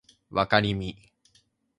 [0.31, 0.97] わかりみ